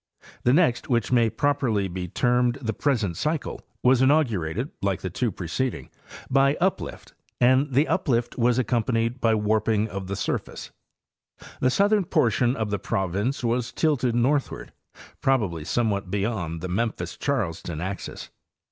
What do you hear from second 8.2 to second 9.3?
was accompanied